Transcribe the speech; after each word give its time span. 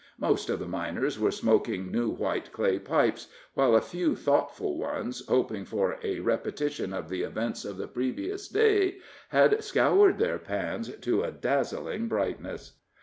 Most 0.17 0.49
of 0.49 0.57
the 0.57 0.67
miners 0.67 1.19
were 1.19 1.29
smoking 1.29 1.91
new 1.91 2.09
white 2.09 2.51
clay 2.51 2.79
pipes, 2.79 3.27
while 3.53 3.75
a 3.75 3.81
few 3.81 4.15
thoughtful 4.15 4.79
ones, 4.79 5.21
hoping 5.27 5.63
for 5.63 5.99
a 6.03 6.19
repetition 6.21 6.91
of 6.91 7.07
the 7.07 7.21
events 7.21 7.65
of 7.65 7.77
the 7.77 7.85
previous 7.87 8.47
day, 8.47 8.97
had 9.29 9.63
scoured 9.63 10.17
their 10.17 10.39
pans 10.39 10.89
to 11.01 11.21
a 11.21 11.31
dazzling 11.31 12.07
brightness. 12.07 12.79